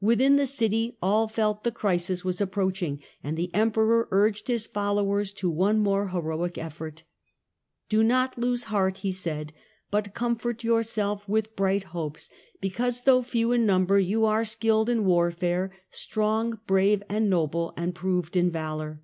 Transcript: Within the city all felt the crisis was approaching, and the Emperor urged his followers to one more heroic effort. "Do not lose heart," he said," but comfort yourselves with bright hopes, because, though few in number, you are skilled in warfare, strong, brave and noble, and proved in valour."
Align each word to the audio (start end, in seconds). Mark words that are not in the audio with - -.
Within 0.00 0.34
the 0.34 0.44
city 0.46 0.96
all 1.00 1.28
felt 1.28 1.62
the 1.62 1.70
crisis 1.70 2.24
was 2.24 2.40
approaching, 2.40 3.00
and 3.22 3.36
the 3.38 3.48
Emperor 3.54 4.08
urged 4.10 4.48
his 4.48 4.66
followers 4.66 5.32
to 5.34 5.48
one 5.48 5.78
more 5.78 6.08
heroic 6.08 6.58
effort. 6.58 7.04
"Do 7.88 8.02
not 8.02 8.36
lose 8.36 8.64
heart," 8.74 8.98
he 8.98 9.12
said," 9.12 9.52
but 9.92 10.14
comfort 10.14 10.64
yourselves 10.64 11.28
with 11.28 11.54
bright 11.54 11.84
hopes, 11.94 12.28
because, 12.60 13.02
though 13.02 13.22
few 13.22 13.52
in 13.52 13.66
number, 13.66 14.00
you 14.00 14.24
are 14.24 14.44
skilled 14.44 14.88
in 14.88 15.04
warfare, 15.04 15.70
strong, 15.92 16.58
brave 16.66 17.04
and 17.08 17.30
noble, 17.30 17.72
and 17.76 17.94
proved 17.94 18.36
in 18.36 18.50
valour." 18.50 19.00